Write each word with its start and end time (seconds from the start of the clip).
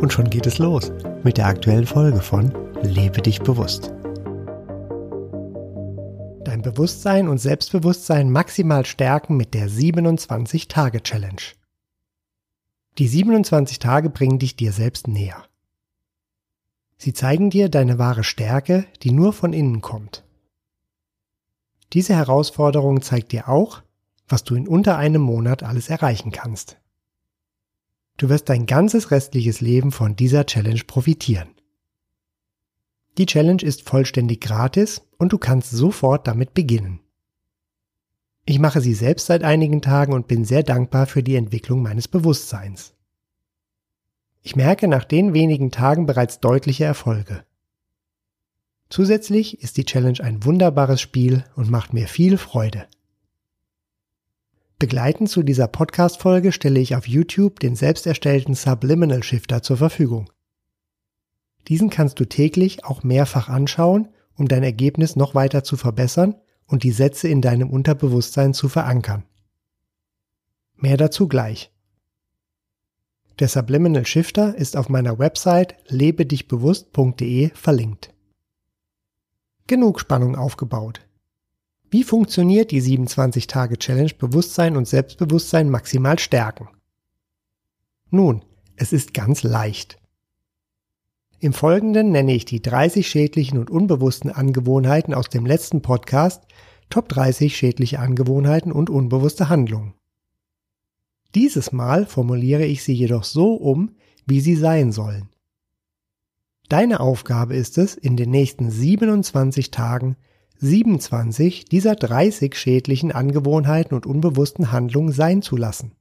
Und 0.00 0.12
schon 0.12 0.28
geht 0.30 0.46
es 0.46 0.58
los 0.58 0.92
mit 1.24 1.38
der 1.38 1.46
aktuellen 1.46 1.86
Folge 1.86 2.20
von 2.20 2.52
Lebe 2.82 3.22
dich 3.22 3.40
bewusst. 3.40 3.92
Dein 6.44 6.62
Bewusstsein 6.62 7.28
und 7.28 7.38
Selbstbewusstsein 7.38 8.30
maximal 8.30 8.84
stärken 8.84 9.36
mit 9.36 9.54
der 9.54 9.68
27-Tage-Challenge. 9.68 11.42
Die 12.98 13.08
27 13.08 13.78
Tage 13.78 14.10
bringen 14.10 14.38
dich 14.38 14.56
dir 14.56 14.72
selbst 14.72 15.08
näher. 15.08 15.44
Sie 16.98 17.12
zeigen 17.12 17.50
dir 17.50 17.68
deine 17.68 17.98
wahre 17.98 18.24
Stärke, 18.24 18.86
die 19.02 19.12
nur 19.12 19.32
von 19.32 19.52
innen 19.52 19.80
kommt. 19.80 20.24
Diese 21.92 22.14
Herausforderung 22.14 23.02
zeigt 23.02 23.32
dir 23.32 23.48
auch, 23.48 23.82
was 24.28 24.44
du 24.44 24.54
in 24.54 24.66
unter 24.66 24.96
einem 24.96 25.22
Monat 25.22 25.62
alles 25.62 25.88
erreichen 25.88 26.32
kannst. 26.32 26.78
Du 28.16 28.28
wirst 28.28 28.48
dein 28.48 28.66
ganzes 28.66 29.10
restliches 29.10 29.60
Leben 29.60 29.92
von 29.92 30.16
dieser 30.16 30.46
Challenge 30.46 30.80
profitieren. 30.86 31.48
Die 33.18 33.26
Challenge 33.26 33.62
ist 33.62 33.88
vollständig 33.88 34.40
gratis 34.40 35.02
und 35.18 35.32
du 35.32 35.38
kannst 35.38 35.70
sofort 35.70 36.26
damit 36.26 36.54
beginnen. 36.54 37.00
Ich 38.44 38.58
mache 38.58 38.80
sie 38.80 38.94
selbst 38.94 39.26
seit 39.26 39.42
einigen 39.42 39.82
Tagen 39.82 40.12
und 40.12 40.28
bin 40.28 40.44
sehr 40.44 40.62
dankbar 40.62 41.06
für 41.06 41.22
die 41.22 41.34
Entwicklung 41.34 41.82
meines 41.82 42.08
Bewusstseins. 42.08 42.94
Ich 44.42 44.54
merke 44.54 44.86
nach 44.86 45.04
den 45.04 45.34
wenigen 45.34 45.70
Tagen 45.70 46.06
bereits 46.06 46.40
deutliche 46.40 46.84
Erfolge. 46.84 47.44
Zusätzlich 48.88 49.60
ist 49.62 49.76
die 49.76 49.84
Challenge 49.84 50.20
ein 50.20 50.44
wunderbares 50.44 51.00
Spiel 51.00 51.44
und 51.56 51.70
macht 51.70 51.92
mir 51.92 52.06
viel 52.06 52.38
Freude. 52.38 52.86
Begleitend 54.78 55.30
zu 55.30 55.42
dieser 55.42 55.68
Podcast-Folge 55.68 56.52
stelle 56.52 56.80
ich 56.80 56.94
auf 56.94 57.08
YouTube 57.08 57.60
den 57.60 57.76
selbst 57.76 58.06
erstellten 58.06 58.54
Subliminal 58.54 59.22
Shifter 59.22 59.62
zur 59.62 59.78
Verfügung. 59.78 60.30
Diesen 61.68 61.88
kannst 61.88 62.20
du 62.20 62.26
täglich 62.26 62.84
auch 62.84 63.02
mehrfach 63.02 63.48
anschauen, 63.48 64.08
um 64.34 64.48
dein 64.48 64.62
Ergebnis 64.62 65.16
noch 65.16 65.34
weiter 65.34 65.64
zu 65.64 65.78
verbessern 65.78 66.34
und 66.66 66.82
die 66.82 66.92
Sätze 66.92 67.26
in 67.26 67.40
deinem 67.40 67.70
Unterbewusstsein 67.70 68.52
zu 68.52 68.68
verankern. 68.68 69.24
Mehr 70.74 70.98
dazu 70.98 71.26
gleich. 71.26 71.72
Der 73.38 73.48
Subliminal 73.48 74.04
Shifter 74.04 74.56
ist 74.56 74.76
auf 74.76 74.90
meiner 74.90 75.18
Website 75.18 75.76
lebedichbewusst.de 75.88 77.48
verlinkt. 77.54 78.12
Genug 79.66 80.00
Spannung 80.00 80.36
aufgebaut. 80.36 81.00
Wie 81.90 82.02
funktioniert 82.02 82.72
die 82.72 82.82
27-Tage-Challenge 82.82 84.12
Bewusstsein 84.18 84.76
und 84.76 84.88
Selbstbewusstsein 84.88 85.70
maximal 85.70 86.18
stärken? 86.18 86.68
Nun, 88.10 88.44
es 88.76 88.92
ist 88.92 89.14
ganz 89.14 89.42
leicht. 89.42 89.98
Im 91.38 91.52
Folgenden 91.52 92.10
nenne 92.10 92.34
ich 92.34 92.44
die 92.44 92.62
30 92.62 93.06
schädlichen 93.06 93.58
und 93.58 93.70
unbewussten 93.70 94.30
Angewohnheiten 94.30 95.14
aus 95.14 95.28
dem 95.28 95.46
letzten 95.46 95.82
Podcast 95.82 96.42
Top 96.88 97.08
30 97.08 97.56
schädliche 97.56 97.98
Angewohnheiten 97.98 98.72
und 98.72 98.90
unbewusste 98.90 99.48
Handlungen. 99.48 99.94
Dieses 101.34 101.72
Mal 101.72 102.06
formuliere 102.06 102.64
ich 102.64 102.82
sie 102.82 102.94
jedoch 102.94 103.24
so 103.24 103.54
um, 103.54 103.96
wie 104.24 104.40
sie 104.40 104.56
sein 104.56 104.92
sollen. 104.92 105.28
Deine 106.68 107.00
Aufgabe 107.00 107.54
ist 107.54 107.78
es, 107.78 107.94
in 107.94 108.16
den 108.16 108.30
nächsten 108.30 108.70
27 108.70 109.70
Tagen 109.70 110.16
27 110.58 111.66
dieser 111.66 111.94
30 111.96 112.54
schädlichen 112.54 113.12
Angewohnheiten 113.12 113.94
und 113.94 114.06
unbewussten 114.06 114.72
Handlungen 114.72 115.12
sein 115.12 115.42
zu 115.42 115.56
lassen. 115.56 115.92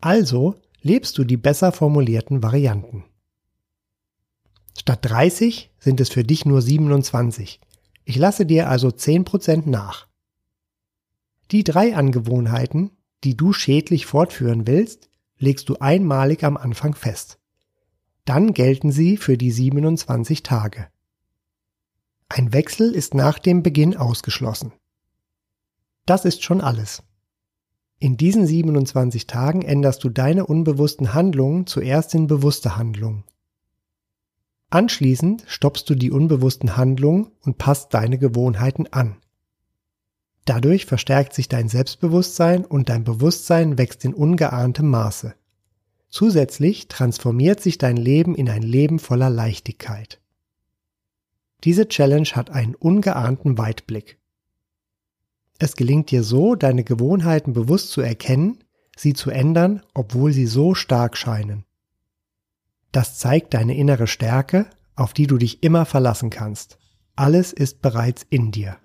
Also 0.00 0.56
lebst 0.82 1.18
du 1.18 1.24
die 1.24 1.36
besser 1.36 1.72
formulierten 1.72 2.42
Varianten. 2.42 3.04
Statt 4.78 5.00
30 5.02 5.72
sind 5.78 6.00
es 6.00 6.10
für 6.10 6.22
dich 6.22 6.44
nur 6.44 6.62
27. 6.62 7.60
Ich 8.04 8.16
lasse 8.16 8.46
dir 8.46 8.68
also 8.68 8.88
10% 8.88 9.68
nach. 9.68 10.06
Die 11.50 11.64
drei 11.64 11.96
Angewohnheiten, 11.96 12.90
die 13.24 13.36
du 13.36 13.52
schädlich 13.52 14.06
fortführen 14.06 14.66
willst, 14.66 15.08
legst 15.38 15.68
du 15.68 15.76
einmalig 15.78 16.44
am 16.44 16.56
Anfang 16.56 16.94
fest. 16.94 17.38
Dann 18.24 18.52
gelten 18.54 18.92
sie 18.92 19.16
für 19.16 19.36
die 19.38 19.50
27 19.50 20.42
Tage. 20.42 20.88
Ein 22.28 22.52
Wechsel 22.52 22.92
ist 22.92 23.14
nach 23.14 23.38
dem 23.38 23.62
Beginn 23.62 23.96
ausgeschlossen. 23.96 24.72
Das 26.06 26.24
ist 26.24 26.42
schon 26.42 26.60
alles. 26.60 27.02
In 27.98 28.16
diesen 28.16 28.46
27 28.46 29.26
Tagen 29.26 29.62
änderst 29.62 30.04
du 30.04 30.10
deine 30.10 30.46
unbewussten 30.46 31.14
Handlungen 31.14 31.66
zuerst 31.66 32.14
in 32.14 32.26
bewusste 32.26 32.76
Handlungen. 32.76 33.24
Anschließend 34.68 35.44
stoppst 35.46 35.88
du 35.88 35.94
die 35.94 36.10
unbewussten 36.10 36.76
Handlungen 36.76 37.30
und 37.40 37.56
passt 37.56 37.94
deine 37.94 38.18
Gewohnheiten 38.18 38.86
an. 38.92 39.16
Dadurch 40.44 40.86
verstärkt 40.86 41.32
sich 41.32 41.48
dein 41.48 41.68
Selbstbewusstsein 41.68 42.64
und 42.64 42.88
dein 42.88 43.04
Bewusstsein 43.04 43.78
wächst 43.78 44.04
in 44.04 44.14
ungeahntem 44.14 44.90
Maße. 44.90 45.34
Zusätzlich 46.08 46.88
transformiert 46.88 47.60
sich 47.60 47.78
dein 47.78 47.96
Leben 47.96 48.34
in 48.34 48.48
ein 48.48 48.62
Leben 48.62 48.98
voller 48.98 49.30
Leichtigkeit. 49.30 50.20
Diese 51.64 51.88
Challenge 51.88 52.28
hat 52.34 52.50
einen 52.50 52.74
ungeahnten 52.74 53.58
Weitblick. 53.58 54.18
Es 55.58 55.74
gelingt 55.76 56.10
dir 56.10 56.22
so, 56.22 56.54
deine 56.54 56.84
Gewohnheiten 56.84 57.52
bewusst 57.52 57.90
zu 57.90 58.02
erkennen, 58.02 58.62
sie 58.96 59.14
zu 59.14 59.30
ändern, 59.30 59.82
obwohl 59.94 60.32
sie 60.32 60.46
so 60.46 60.74
stark 60.74 61.16
scheinen. 61.16 61.64
Das 62.92 63.18
zeigt 63.18 63.54
deine 63.54 63.76
innere 63.76 64.06
Stärke, 64.06 64.66
auf 64.94 65.12
die 65.12 65.26
du 65.26 65.38
dich 65.38 65.62
immer 65.62 65.84
verlassen 65.84 66.30
kannst. 66.30 66.78
Alles 67.14 67.52
ist 67.52 67.82
bereits 67.82 68.26
in 68.28 68.50
dir. 68.50 68.76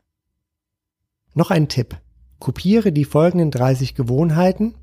Noch 1.33 1.51
ein 1.51 1.69
Tipp. 1.69 1.97
Kopiere 2.39 2.91
die 2.91 3.05
folgenden 3.05 3.51
30 3.51 3.93
Gewohnheiten 3.95 4.75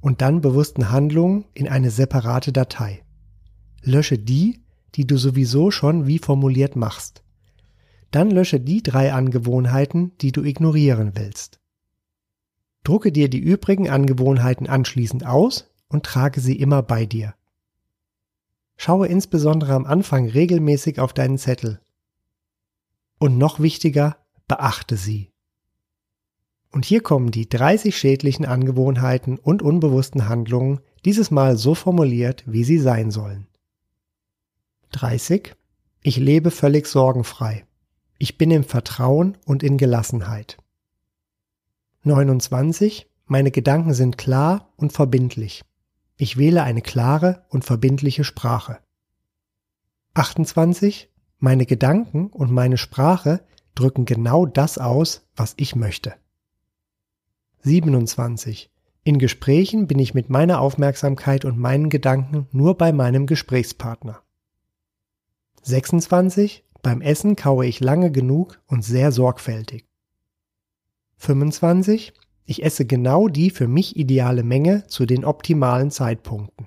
und 0.00 0.20
dann 0.20 0.40
bewussten 0.40 0.90
Handlungen 0.90 1.44
in 1.54 1.68
eine 1.68 1.90
separate 1.90 2.52
Datei. 2.52 3.04
Lösche 3.82 4.18
die, 4.18 4.64
die 4.94 5.06
du 5.06 5.16
sowieso 5.16 5.70
schon 5.70 6.06
wie 6.06 6.18
formuliert 6.18 6.74
machst. 6.74 7.22
Dann 8.12 8.30
lösche 8.30 8.60
die 8.60 8.82
drei 8.82 9.12
Angewohnheiten, 9.12 10.16
die 10.18 10.32
du 10.32 10.44
ignorieren 10.44 11.12
willst. 11.14 11.60
Drucke 12.84 13.10
dir 13.10 13.28
die 13.28 13.40
übrigen 13.40 13.88
Angewohnheiten 13.88 14.68
anschließend 14.68 15.26
aus 15.26 15.70
und 15.88 16.04
trage 16.04 16.40
sie 16.40 16.58
immer 16.58 16.82
bei 16.82 17.06
dir. 17.06 17.34
Schaue 18.76 19.06
insbesondere 19.06 19.72
am 19.74 19.86
Anfang 19.86 20.28
regelmäßig 20.28 21.00
auf 21.00 21.12
deinen 21.12 21.38
Zettel. 21.38 21.80
Und 23.18 23.38
noch 23.38 23.60
wichtiger, 23.60 24.16
beachte 24.46 24.96
sie. 24.96 25.30
Und 26.70 26.84
hier 26.84 27.02
kommen 27.02 27.30
die 27.30 27.48
30 27.48 27.96
schädlichen 27.96 28.44
Angewohnheiten 28.44 29.38
und 29.38 29.62
unbewussten 29.62 30.28
Handlungen, 30.28 30.80
dieses 31.04 31.30
Mal 31.30 31.56
so 31.56 31.74
formuliert, 31.74 32.44
wie 32.46 32.64
sie 32.64 32.78
sein 32.78 33.10
sollen. 33.10 33.46
30. 34.92 35.54
Ich 36.02 36.16
lebe 36.16 36.50
völlig 36.50 36.86
sorgenfrei. 36.86 37.64
Ich 38.22 38.38
bin 38.38 38.52
im 38.52 38.62
Vertrauen 38.62 39.36
und 39.46 39.64
in 39.64 39.78
Gelassenheit. 39.78 40.56
29. 42.04 43.08
Meine 43.26 43.50
Gedanken 43.50 43.94
sind 43.94 44.16
klar 44.16 44.72
und 44.76 44.92
verbindlich. 44.92 45.64
Ich 46.16 46.36
wähle 46.36 46.62
eine 46.62 46.82
klare 46.82 47.44
und 47.48 47.64
verbindliche 47.64 48.22
Sprache. 48.22 48.78
28. 50.14 51.10
Meine 51.40 51.66
Gedanken 51.66 52.28
und 52.28 52.52
meine 52.52 52.78
Sprache 52.78 53.44
drücken 53.74 54.04
genau 54.04 54.46
das 54.46 54.78
aus, 54.78 55.26
was 55.34 55.54
ich 55.56 55.74
möchte. 55.74 56.14
27. 57.62 58.70
In 59.02 59.18
Gesprächen 59.18 59.88
bin 59.88 59.98
ich 59.98 60.14
mit 60.14 60.30
meiner 60.30 60.60
Aufmerksamkeit 60.60 61.44
und 61.44 61.58
meinen 61.58 61.90
Gedanken 61.90 62.46
nur 62.52 62.78
bei 62.78 62.92
meinem 62.92 63.26
Gesprächspartner. 63.26 64.22
26. 65.62 66.62
Beim 66.82 67.00
Essen 67.00 67.36
kaue 67.36 67.64
ich 67.66 67.78
lange 67.78 68.10
genug 68.10 68.60
und 68.66 68.84
sehr 68.84 69.12
sorgfältig. 69.12 69.86
25. 71.18 72.12
Ich 72.44 72.64
esse 72.64 72.84
genau 72.84 73.28
die 73.28 73.50
für 73.50 73.68
mich 73.68 73.96
ideale 73.96 74.42
Menge 74.42 74.86
zu 74.88 75.06
den 75.06 75.24
optimalen 75.24 75.92
Zeitpunkten. 75.92 76.66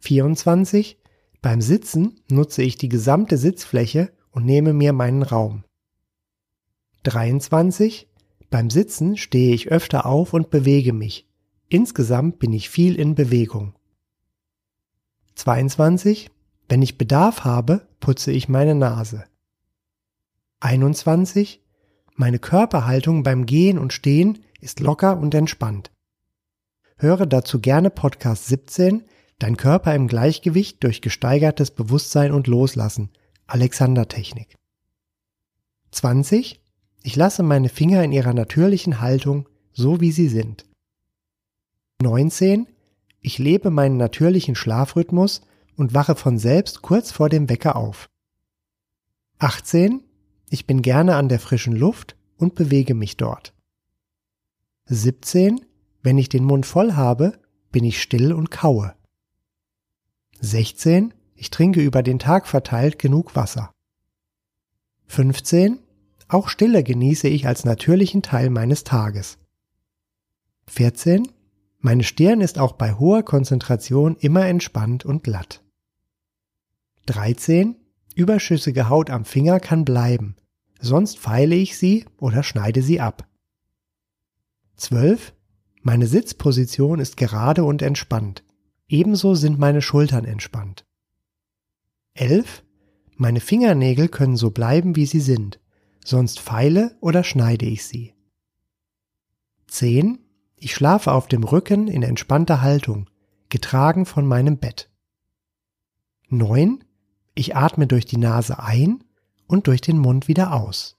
24. 0.00 0.98
Beim 1.40 1.62
Sitzen 1.62 2.20
nutze 2.28 2.62
ich 2.62 2.76
die 2.76 2.90
gesamte 2.90 3.38
Sitzfläche 3.38 4.12
und 4.30 4.44
nehme 4.44 4.74
mir 4.74 4.92
meinen 4.92 5.22
Raum. 5.22 5.64
23. 7.04 8.06
Beim 8.50 8.68
Sitzen 8.68 9.16
stehe 9.16 9.54
ich 9.54 9.70
öfter 9.70 10.04
auf 10.04 10.34
und 10.34 10.50
bewege 10.50 10.92
mich. 10.92 11.26
Insgesamt 11.70 12.38
bin 12.38 12.52
ich 12.52 12.68
viel 12.68 12.96
in 12.96 13.14
Bewegung. 13.14 13.74
22. 15.36 16.30
Wenn 16.68 16.82
ich 16.82 16.98
Bedarf 16.98 17.44
habe, 17.44 17.88
putze 17.98 18.30
ich 18.30 18.48
meine 18.48 18.74
Nase. 18.74 19.24
21. 20.60 21.62
Meine 22.14 22.38
Körperhaltung 22.38 23.22
beim 23.22 23.46
Gehen 23.46 23.78
und 23.78 23.92
Stehen 23.92 24.44
ist 24.60 24.80
locker 24.80 25.18
und 25.18 25.34
entspannt. 25.34 25.90
Höre 26.96 27.26
dazu 27.26 27.60
gerne 27.60 27.90
Podcast 27.90 28.46
17, 28.46 29.04
Dein 29.38 29.56
Körper 29.56 29.94
im 29.94 30.08
Gleichgewicht 30.08 30.82
durch 30.82 31.00
gesteigertes 31.00 31.70
Bewusstsein 31.70 32.32
und 32.32 32.48
Loslassen, 32.48 33.10
Alexander 33.46 34.08
Technik. 34.08 34.56
20. 35.92 36.60
Ich 37.04 37.14
lasse 37.14 37.44
meine 37.44 37.68
Finger 37.68 38.02
in 38.02 38.10
ihrer 38.10 38.34
natürlichen 38.34 39.00
Haltung, 39.00 39.48
so 39.72 40.00
wie 40.00 40.10
sie 40.10 40.28
sind. 40.28 40.66
19. 42.02 42.66
Ich 43.20 43.38
lebe 43.38 43.70
meinen 43.70 43.96
natürlichen 43.96 44.56
Schlafrhythmus 44.56 45.42
und 45.78 45.94
wache 45.94 46.16
von 46.16 46.38
selbst 46.38 46.82
kurz 46.82 47.12
vor 47.12 47.28
dem 47.28 47.48
Wecker 47.48 47.76
auf. 47.76 48.10
18. 49.38 50.02
Ich 50.50 50.66
bin 50.66 50.82
gerne 50.82 51.14
an 51.14 51.28
der 51.28 51.38
frischen 51.38 51.74
Luft 51.74 52.16
und 52.36 52.56
bewege 52.56 52.94
mich 52.94 53.16
dort. 53.16 53.54
17. 54.86 55.64
Wenn 56.02 56.18
ich 56.18 56.28
den 56.28 56.44
Mund 56.44 56.66
voll 56.66 56.94
habe, 56.94 57.38
bin 57.70 57.84
ich 57.84 58.02
still 58.02 58.32
und 58.32 58.50
kaue. 58.50 58.94
16. 60.40 61.14
Ich 61.36 61.50
trinke 61.50 61.80
über 61.80 62.02
den 62.02 62.18
Tag 62.18 62.48
verteilt 62.48 62.98
genug 62.98 63.36
Wasser. 63.36 63.72
15. 65.06 65.78
Auch 66.26 66.48
Stille 66.48 66.82
genieße 66.82 67.28
ich 67.28 67.46
als 67.46 67.64
natürlichen 67.64 68.22
Teil 68.22 68.50
meines 68.50 68.82
Tages. 68.82 69.38
14. 70.66 71.28
Meine 71.78 72.02
Stirn 72.02 72.40
ist 72.40 72.58
auch 72.58 72.72
bei 72.72 72.94
hoher 72.94 73.22
Konzentration 73.22 74.16
immer 74.16 74.46
entspannt 74.46 75.04
und 75.04 75.22
glatt. 75.22 75.62
13. 77.08 77.76
Überschüssige 78.14 78.88
Haut 78.90 79.08
am 79.08 79.24
Finger 79.24 79.60
kann 79.60 79.84
bleiben, 79.84 80.36
sonst 80.78 81.18
feile 81.18 81.54
ich 81.54 81.78
sie 81.78 82.04
oder 82.20 82.42
schneide 82.42 82.82
sie 82.82 83.00
ab. 83.00 83.26
12. 84.76 85.32
Meine 85.82 86.06
Sitzposition 86.06 87.00
ist 87.00 87.16
gerade 87.16 87.64
und 87.64 87.80
entspannt. 87.80 88.44
Ebenso 88.88 89.34
sind 89.34 89.58
meine 89.58 89.80
Schultern 89.80 90.26
entspannt. 90.26 90.84
11. 92.12 92.62
Meine 93.16 93.40
Fingernägel 93.40 94.08
können 94.08 94.36
so 94.36 94.50
bleiben, 94.50 94.94
wie 94.94 95.06
sie 95.06 95.20
sind, 95.20 95.60
sonst 96.04 96.40
feile 96.40 96.96
oder 97.00 97.24
schneide 97.24 97.64
ich 97.64 97.86
sie. 97.86 98.14
10. 99.68 100.18
Ich 100.56 100.74
schlafe 100.74 101.12
auf 101.12 101.26
dem 101.26 101.44
Rücken 101.44 101.88
in 101.88 102.02
entspannter 102.02 102.60
Haltung, 102.60 103.08
getragen 103.48 104.04
von 104.04 104.26
meinem 104.26 104.58
Bett. 104.58 104.90
9. 106.28 106.84
Ich 107.38 107.54
atme 107.54 107.86
durch 107.86 108.04
die 108.04 108.16
Nase 108.16 108.58
ein 108.58 109.04
und 109.46 109.68
durch 109.68 109.80
den 109.80 109.96
Mund 109.96 110.26
wieder 110.26 110.52
aus. 110.52 110.96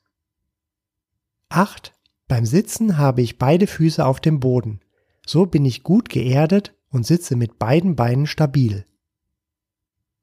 8. 1.50 1.94
Beim 2.30 2.46
Sitzen 2.46 2.98
habe 2.98 3.22
ich 3.22 3.38
beide 3.38 3.68
Füße 3.68 4.06
auf 4.06 4.22
dem 4.22 4.40
Boden. 4.40 4.80
So 5.26 5.46
bin 5.46 5.66
ich 5.66 5.84
gut 5.84 6.08
geerdet 6.08 6.74
und 6.92 7.06
sitze 7.06 7.36
mit 7.36 7.60
beiden 7.60 7.98
Beinen 7.98 8.26
stabil. 8.26 8.86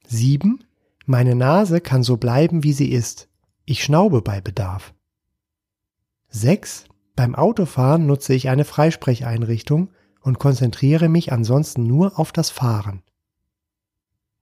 7. 0.07 0.65
Meine 1.05 1.35
Nase 1.35 1.83
kann 1.83 2.03
so 2.03 2.17
bleiben, 2.17 2.65
wie 2.65 2.73
sie 2.73 2.93
ist. 2.93 3.29
Ich 3.67 3.85
schnaube 3.85 4.23
bei 4.23 4.41
Bedarf. 4.41 4.95
6. 6.31 6.87
Beim 7.15 7.35
Autofahren 7.35 8.07
nutze 8.07 8.33
ich 8.33 8.49
eine 8.49 8.65
Freisprecheinrichtung 8.65 9.91
und 10.23 10.39
konzentriere 10.39 11.11
mich 11.11 11.31
ansonsten 11.31 11.87
nur 11.87 12.19
auf 12.19 12.33
das 12.33 12.49
Fahren. 12.49 13.03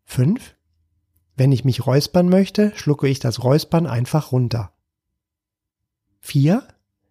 5. 0.05 0.55
Wenn 1.37 1.53
ich 1.53 1.65
mich 1.65 1.87
räuspern 1.87 2.29
möchte, 2.29 2.73
schlucke 2.77 3.09
ich 3.09 3.19
das 3.19 3.43
Räuspern 3.43 3.87
einfach 3.87 4.31
runter. 4.31 4.73
4. 6.21 6.67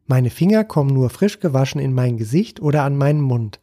Meine 0.05 0.29
Finger 0.29 0.63
kommen 0.63 0.93
nur 0.93 1.09
frisch 1.09 1.39
gewaschen 1.39 1.79
in 1.79 1.93
mein 1.93 2.17
Gesicht 2.17 2.61
oder 2.61 2.83
an 2.83 2.97
meinen 2.97 3.21
Mund. 3.21 3.61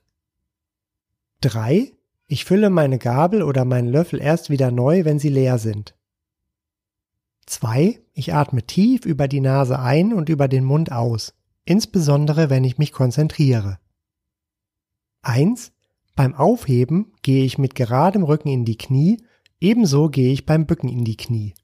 3. 1.40 1.92
Ich 2.26 2.44
fülle 2.44 2.70
meine 2.70 2.98
Gabel 2.98 3.42
oder 3.42 3.64
meinen 3.64 3.88
Löffel 3.88 4.20
erst 4.20 4.50
wieder 4.50 4.70
neu, 4.70 5.04
wenn 5.04 5.18
sie 5.18 5.30
leer 5.30 5.58
sind. 5.58 5.94
2. 7.46 8.00
Ich 8.12 8.34
atme 8.34 8.62
tief 8.62 9.06
über 9.06 9.26
die 9.26 9.40
Nase 9.40 9.78
ein 9.78 10.12
und 10.12 10.28
über 10.28 10.46
den 10.46 10.64
Mund 10.64 10.92
aus, 10.92 11.34
insbesondere 11.64 12.50
wenn 12.50 12.64
ich 12.64 12.78
mich 12.78 12.92
konzentriere. 12.92 13.80
1. 15.22 15.72
Beim 16.14 16.34
Aufheben 16.34 17.12
gehe 17.22 17.44
ich 17.44 17.58
mit 17.58 17.74
geradem 17.74 18.22
Rücken 18.22 18.48
in 18.48 18.64
die 18.64 18.78
Knie 18.78 19.22
Ebenso 19.60 20.08
gehe 20.08 20.32
ich 20.32 20.46
beim 20.46 20.66
Bücken 20.66 20.88
in 20.88 21.04
die 21.04 21.16
Knie. 21.16 21.54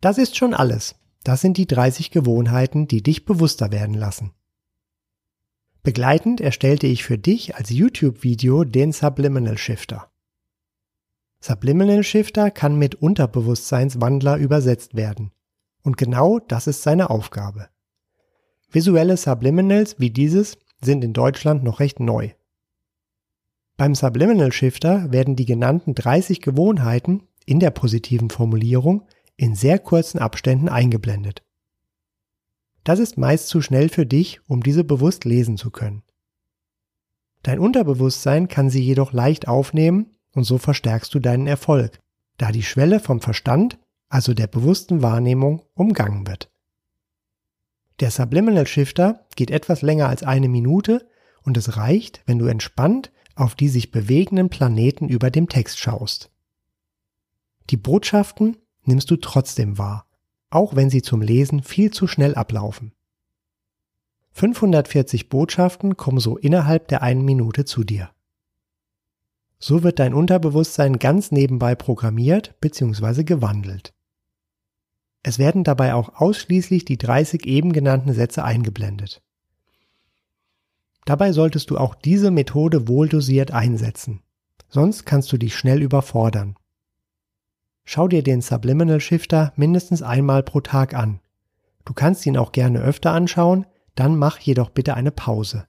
Das 0.00 0.18
ist 0.18 0.36
schon 0.36 0.54
alles. 0.54 0.96
Das 1.22 1.40
sind 1.40 1.56
die 1.56 1.66
30 1.66 2.10
Gewohnheiten, 2.10 2.88
die 2.88 3.02
dich 3.02 3.24
bewusster 3.24 3.70
werden 3.70 3.94
lassen. 3.94 4.32
Begleitend 5.82 6.40
erstellte 6.40 6.86
ich 6.86 7.04
für 7.04 7.18
dich 7.18 7.56
als 7.56 7.70
YouTube-Video 7.70 8.64
den 8.64 8.92
Subliminal 8.92 9.56
Shifter. 9.56 10.10
Subliminal 11.40 12.02
Shifter 12.02 12.50
kann 12.50 12.76
mit 12.76 12.96
Unterbewusstseinswandler 12.96 14.36
übersetzt 14.36 14.96
werden. 14.96 15.30
Und 15.82 15.96
genau 15.96 16.40
das 16.40 16.66
ist 16.66 16.82
seine 16.82 17.10
Aufgabe. 17.10 17.68
Visuelle 18.70 19.16
Subliminals 19.16 19.98
wie 19.98 20.10
dieses 20.10 20.58
sind 20.80 21.04
in 21.04 21.12
Deutschland 21.12 21.62
noch 21.62 21.80
recht 21.80 22.00
neu. 22.00 22.32
Beim 23.78 23.94
Subliminal 23.94 24.50
Shifter 24.50 25.12
werden 25.12 25.36
die 25.36 25.44
genannten 25.44 25.94
30 25.94 26.40
Gewohnheiten 26.40 27.22
in 27.46 27.60
der 27.60 27.70
positiven 27.70 28.28
Formulierung 28.28 29.06
in 29.36 29.54
sehr 29.54 29.78
kurzen 29.78 30.18
Abständen 30.18 30.68
eingeblendet. 30.68 31.44
Das 32.82 32.98
ist 32.98 33.18
meist 33.18 33.46
zu 33.46 33.62
schnell 33.62 33.88
für 33.88 34.04
dich, 34.04 34.40
um 34.48 34.64
diese 34.64 34.82
bewusst 34.82 35.24
lesen 35.24 35.56
zu 35.56 35.70
können. 35.70 36.02
Dein 37.44 37.60
Unterbewusstsein 37.60 38.48
kann 38.48 38.68
sie 38.68 38.82
jedoch 38.82 39.12
leicht 39.12 39.46
aufnehmen 39.46 40.16
und 40.34 40.42
so 40.42 40.58
verstärkst 40.58 41.14
du 41.14 41.20
deinen 41.20 41.46
Erfolg, 41.46 42.00
da 42.36 42.50
die 42.50 42.64
Schwelle 42.64 42.98
vom 42.98 43.20
Verstand, 43.20 43.78
also 44.08 44.34
der 44.34 44.48
bewussten 44.48 45.02
Wahrnehmung, 45.02 45.62
umgangen 45.74 46.26
wird. 46.26 46.50
Der 48.00 48.10
Subliminal 48.10 48.66
Shifter 48.66 49.24
geht 49.36 49.52
etwas 49.52 49.82
länger 49.82 50.08
als 50.08 50.24
eine 50.24 50.48
Minute 50.48 51.08
und 51.42 51.56
es 51.56 51.76
reicht, 51.76 52.22
wenn 52.26 52.40
du 52.40 52.46
entspannt 52.46 53.12
auf 53.38 53.54
die 53.54 53.68
sich 53.68 53.90
bewegenden 53.90 54.48
Planeten 54.48 55.08
über 55.08 55.30
dem 55.30 55.48
Text 55.48 55.78
schaust. 55.78 56.30
Die 57.70 57.76
Botschaften 57.76 58.56
nimmst 58.84 59.10
du 59.10 59.16
trotzdem 59.16 59.78
wahr, 59.78 60.06
auch 60.50 60.74
wenn 60.74 60.90
sie 60.90 61.02
zum 61.02 61.20
Lesen 61.20 61.62
viel 61.62 61.90
zu 61.90 62.06
schnell 62.06 62.34
ablaufen. 62.34 62.92
540 64.32 65.28
Botschaften 65.28 65.96
kommen 65.96 66.20
so 66.20 66.36
innerhalb 66.36 66.88
der 66.88 67.02
einen 67.02 67.24
Minute 67.24 67.64
zu 67.64 67.84
dir. 67.84 68.10
So 69.58 69.82
wird 69.82 69.98
dein 69.98 70.14
Unterbewusstsein 70.14 70.98
ganz 70.98 71.32
nebenbei 71.32 71.74
programmiert 71.74 72.54
bzw. 72.60 73.24
gewandelt. 73.24 73.92
Es 75.22 75.38
werden 75.38 75.64
dabei 75.64 75.94
auch 75.94 76.20
ausschließlich 76.20 76.84
die 76.84 76.96
30 76.96 77.44
eben 77.46 77.72
genannten 77.72 78.12
Sätze 78.12 78.44
eingeblendet. 78.44 79.20
Dabei 81.08 81.32
solltest 81.32 81.70
du 81.70 81.78
auch 81.78 81.94
diese 81.94 82.30
Methode 82.30 82.86
wohldosiert 82.86 83.50
einsetzen. 83.50 84.20
Sonst 84.68 85.06
kannst 85.06 85.32
du 85.32 85.38
dich 85.38 85.56
schnell 85.56 85.80
überfordern. 85.80 86.54
Schau 87.86 88.08
dir 88.08 88.22
den 88.22 88.42
Subliminal 88.42 89.00
Shifter 89.00 89.54
mindestens 89.56 90.02
einmal 90.02 90.42
pro 90.42 90.60
Tag 90.60 90.92
an. 90.92 91.20
Du 91.86 91.94
kannst 91.94 92.26
ihn 92.26 92.36
auch 92.36 92.52
gerne 92.52 92.80
öfter 92.80 93.12
anschauen, 93.12 93.64
dann 93.94 94.18
mach 94.18 94.38
jedoch 94.38 94.68
bitte 94.68 94.92
eine 94.92 95.10
Pause. 95.10 95.66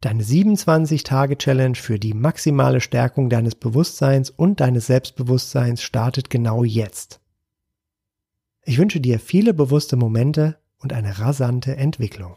Deine 0.00 0.22
27-Tage-Challenge 0.22 1.74
für 1.74 1.98
die 1.98 2.14
maximale 2.14 2.80
Stärkung 2.80 3.28
deines 3.28 3.56
Bewusstseins 3.56 4.30
und 4.30 4.60
deines 4.60 4.86
Selbstbewusstseins 4.86 5.82
startet 5.82 6.30
genau 6.30 6.62
jetzt. 6.62 7.18
Ich 8.62 8.78
wünsche 8.78 9.00
dir 9.00 9.18
viele 9.18 9.54
bewusste 9.54 9.96
Momente 9.96 10.56
und 10.78 10.92
eine 10.92 11.18
rasante 11.18 11.76
Entwicklung. 11.76 12.36